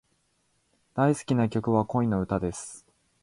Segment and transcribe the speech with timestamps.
[0.95, 2.87] 大好きな曲は、恋の歌です。